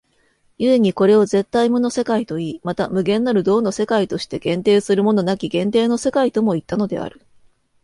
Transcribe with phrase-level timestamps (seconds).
[0.57, 7.21] 故にこれを絶対無の世界といい、また無限なる動の世界として限定するものなき限定の世界ともいったのである。